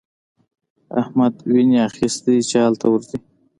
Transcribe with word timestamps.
احمد 1.01 1.33
ويني 1.51 1.79
اخيستی 1.89 2.31
دی 2.35 2.43
چې 2.49 2.57
هلته 2.65 2.85
ورځي. 2.89 3.17